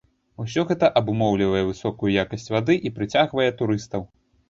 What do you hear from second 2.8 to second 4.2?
і прыцягвае турыстаў.